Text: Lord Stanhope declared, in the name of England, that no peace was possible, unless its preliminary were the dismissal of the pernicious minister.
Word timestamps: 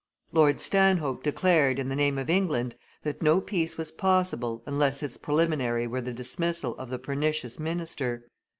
Lord 0.31 0.59
Stanhope 0.59 1.21
declared, 1.21 1.77
in 1.77 1.89
the 1.89 1.95
name 1.95 2.17
of 2.17 2.27
England, 2.27 2.75
that 3.03 3.21
no 3.21 3.39
peace 3.39 3.77
was 3.77 3.91
possible, 3.91 4.63
unless 4.65 5.03
its 5.03 5.15
preliminary 5.15 5.85
were 5.85 6.01
the 6.01 6.11
dismissal 6.11 6.75
of 6.77 6.89
the 6.89 6.97
pernicious 6.97 7.59
minister. 7.59 8.25